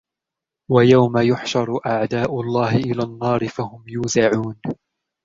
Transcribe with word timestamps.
ويوم 0.71 1.17
يحشر 1.17 1.79
أعداء 1.85 2.41
الله 2.41 2.75
إلى 2.75 3.03
النار 3.03 3.47
فهم 3.47 3.83
يوزعون 3.87 4.55